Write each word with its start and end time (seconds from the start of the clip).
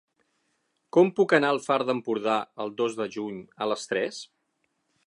Com 0.97 1.11
puc 1.19 1.35
anar 1.39 1.51
al 1.55 1.61
Far 1.67 1.77
d'Empordà 1.91 2.39
el 2.67 2.75
dos 2.81 2.99
de 3.03 3.09
juny 3.19 3.39
a 3.67 3.71
les 3.75 3.87
tres? 3.95 4.25